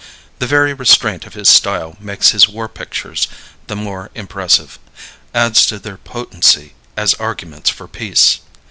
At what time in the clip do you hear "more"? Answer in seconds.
3.75-4.09